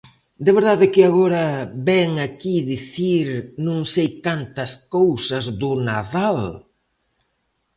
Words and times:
¿De 0.45 0.51
verdade 0.57 0.85
que 0.93 1.01
agora 1.05 1.45
vén 1.87 2.11
aquí 2.27 2.55
dicir 2.73 3.27
non 3.65 3.79
sei 3.93 4.09
cantas 4.25 4.71
cousas 4.95 5.45
do 5.59 5.71
Nadal? 5.87 6.39